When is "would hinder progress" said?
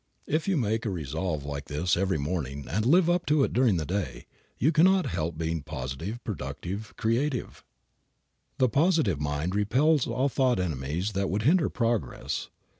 11.29-12.49